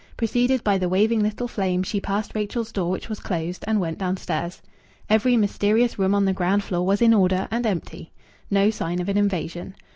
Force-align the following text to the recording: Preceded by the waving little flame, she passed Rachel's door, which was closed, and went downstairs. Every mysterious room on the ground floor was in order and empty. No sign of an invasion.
Preceded 0.17 0.63
by 0.63 0.79
the 0.79 0.89
waving 0.89 1.21
little 1.21 1.47
flame, 1.47 1.83
she 1.83 2.01
passed 2.01 2.33
Rachel's 2.33 2.71
door, 2.71 2.89
which 2.89 3.07
was 3.07 3.19
closed, 3.19 3.63
and 3.67 3.79
went 3.79 3.99
downstairs. 3.99 4.59
Every 5.11 5.37
mysterious 5.37 5.99
room 5.99 6.15
on 6.15 6.25
the 6.25 6.33
ground 6.33 6.63
floor 6.63 6.83
was 6.83 7.03
in 7.03 7.13
order 7.13 7.47
and 7.51 7.67
empty. 7.67 8.11
No 8.49 8.71
sign 8.71 8.99
of 8.99 9.09
an 9.09 9.17
invasion. 9.19 9.75